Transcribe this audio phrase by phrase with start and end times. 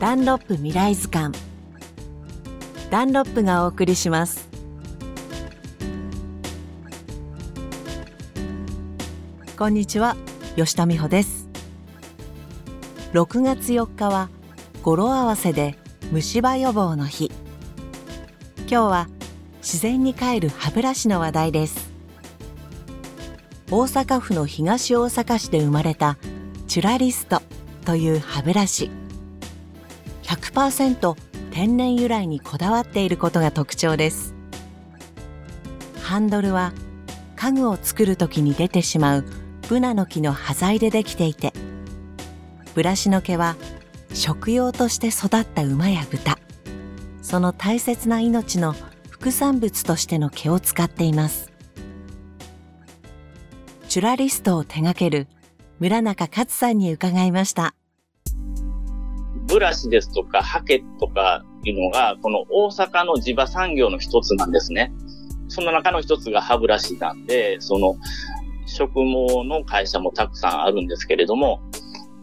[0.00, 1.36] ダンロップ未来図鑑。
[2.88, 4.48] ダンロップがお送りします。
[9.58, 10.16] こんにちは
[10.54, 11.48] 吉田美穂です。
[13.12, 14.28] 6月4日は
[14.82, 15.76] 語呂合わせで
[16.12, 17.32] 虫歯予防の日。
[18.58, 19.08] 今日は
[19.56, 21.90] 自然に帰る歯ブラシの話題です。
[23.68, 26.18] 大阪府の東大阪市で生まれた
[26.68, 27.42] チュラリスト
[27.84, 28.92] という歯ブラシ。
[30.28, 31.16] 100%
[31.50, 34.34] 天然由来にこだわっていることが特徴です。
[36.02, 36.72] ハンドルは
[37.34, 39.24] 家具を作る時に出てしまう
[39.68, 41.52] ブナの木の端材でできていて
[42.74, 43.56] ブラシの毛は
[44.12, 46.38] 食用として育った馬や豚。
[47.22, 48.74] その大切な命の
[49.10, 51.52] 副産物としての毛を使っています。
[53.88, 55.28] チュラリストを手掛ける
[55.78, 57.74] 村中勝さんに伺いました。
[59.48, 64.92] ブラシですとかハケとかいうのが、この大阪の地場産業の一つなんですね。
[65.48, 67.96] その中の一つが歯ブラシなんで、その
[68.66, 71.60] 植毛の会社もたくさんあるんですけれども、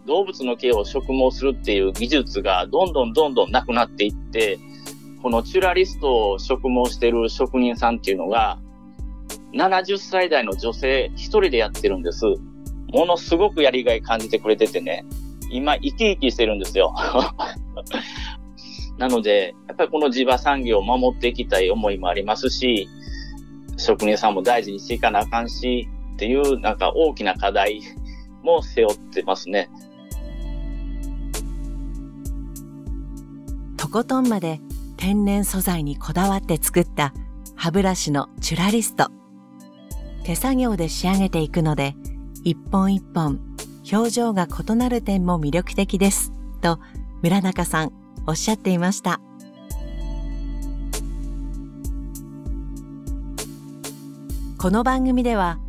[0.06, 4.60] 動物の毛を植毛するっていう技術がどんどんどんどんなくなっていって、
[5.24, 8.60] このチュラリストを植毛してる職人さんっていうのが、
[9.54, 12.26] 70歳代の女性一人でやってるんです。
[12.94, 15.04] ものすごくやりがい感じてくれててね、
[15.50, 16.94] 今生き生きしてるんですよ。
[18.98, 22.88] なので、やっぱりこの地場産業を守っていきたい思いもありますし、
[23.78, 27.82] 職人さんも大事にしていかなあかんし、っていうなんか大きな課題
[28.42, 29.70] も背負ってますね。
[33.76, 34.62] とことんまで
[34.98, 37.14] 天然素材にこだわって作った
[37.56, 39.10] 歯ブラシのチュラリスト。
[40.24, 41.96] 手作業で仕上げていくので、
[42.44, 43.40] 一本一本
[43.92, 46.32] 表情が異なる点も魅力的です。
[46.62, 46.80] と
[47.22, 47.92] 村中さん
[48.26, 49.20] おっしゃっていました。
[54.58, 55.60] この番組では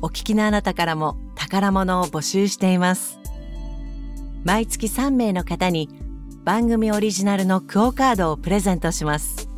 [0.00, 3.18] お聞きのあなたからも宝物を募集しています。
[4.44, 5.90] 毎月3名の方に
[6.44, 9.50] 番組オリジナルのクオカードをプレゼントします。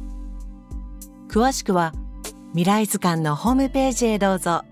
[1.29, 1.93] 詳しくは
[2.51, 4.65] 未来図鑑のホームページへどうぞ。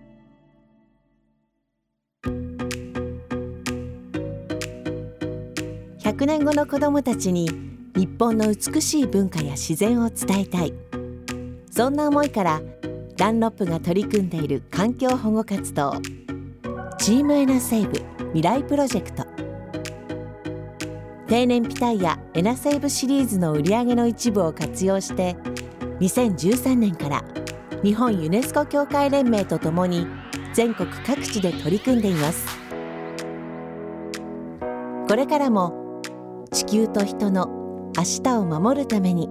[6.11, 7.49] 100年後の子どもたちに
[7.95, 10.75] 日本の美しい文化や自然を伝えたい。
[11.71, 12.61] そんな思いから
[13.17, 15.93] ダンロップが取り組んでいる環境保護活動
[16.99, 19.25] チームエナセーブ未来プロジェクト。
[21.29, 25.37] 低燃費タイヤエナセーブシリーズの売り上げの一部を活用して
[26.01, 27.25] 2013年から
[27.85, 30.09] 日本ユネスコ協会連盟とともに
[30.55, 32.59] 全国各地で取り組んでいます。
[35.07, 35.80] これからも
[36.53, 37.47] 地球と人の
[37.97, 39.29] 明日を守るために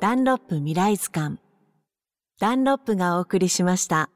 [0.00, 1.38] ダンロップ未来図鑑
[2.40, 4.10] ダンロップがお送りしました。